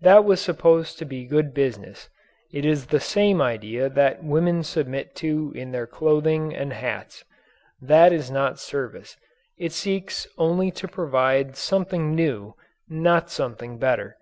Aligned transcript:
That 0.00 0.24
was 0.24 0.40
supposed 0.40 0.96
to 0.96 1.04
be 1.04 1.26
good 1.26 1.52
business. 1.52 2.08
It 2.54 2.64
is 2.64 2.86
the 2.86 2.98
same 3.00 3.42
idea 3.42 3.90
that 3.90 4.24
women 4.24 4.62
submit 4.62 5.14
to 5.16 5.52
in 5.54 5.72
their 5.72 5.86
clothing 5.86 6.56
and 6.56 6.72
hats. 6.72 7.22
That 7.78 8.10
is 8.10 8.30
not 8.30 8.58
service 8.58 9.18
it 9.58 9.72
seeks 9.72 10.26
only 10.38 10.70
to 10.70 10.88
provide 10.88 11.54
something 11.54 12.14
new, 12.14 12.54
not 12.88 13.28
something 13.28 13.76
better. 13.76 14.16